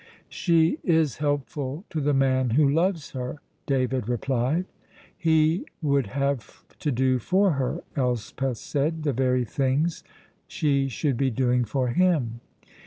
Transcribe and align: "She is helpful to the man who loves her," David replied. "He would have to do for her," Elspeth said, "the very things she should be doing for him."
"She 0.29 0.79
is 0.83 1.17
helpful 1.17 1.85
to 1.91 2.01
the 2.01 2.15
man 2.15 2.49
who 2.49 2.67
loves 2.67 3.11
her," 3.11 3.39
David 3.67 4.09
replied. 4.09 4.65
"He 5.15 5.67
would 5.79 6.07
have 6.07 6.65
to 6.79 6.91
do 6.91 7.19
for 7.19 7.51
her," 7.51 7.83
Elspeth 7.95 8.57
said, 8.57 9.03
"the 9.03 9.13
very 9.13 9.45
things 9.45 10.03
she 10.47 10.87
should 10.87 11.17
be 11.17 11.29
doing 11.29 11.65
for 11.65 11.89
him." 11.89 12.39